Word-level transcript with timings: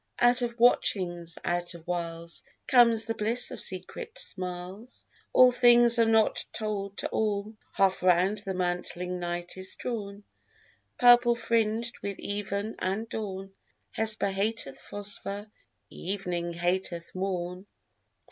Out 0.19 0.41
of 0.41 0.59
watchings, 0.59 1.37
out 1.45 1.75
of 1.75 1.85
wiles, 1.85 2.41
Comes 2.65 3.05
the 3.05 3.13
bliss 3.13 3.51
of 3.51 3.61
secret 3.61 4.17
smiles, 4.17 5.05
All 5.31 5.51
things 5.51 5.99
are 5.99 6.07
not 6.07 6.43
told 6.53 6.97
to 6.97 7.07
all, 7.09 7.53
Half 7.73 8.01
round 8.01 8.39
the 8.39 8.55
mantling 8.55 9.19
night 9.19 9.57
is 9.57 9.75
drawn, 9.75 10.23
Purplefringed 10.97 11.93
with 12.01 12.17
even 12.17 12.77
and 12.79 13.07
dawn. 13.09 13.53
Hesper 13.91 14.31
hateth 14.31 14.79
Phosphor, 14.79 15.45
evening 15.91 16.53
hateth 16.53 17.13
morn. 17.13 17.67